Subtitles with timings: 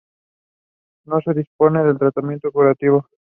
[1.05, 3.05] No se dispone de tratamiento curativo.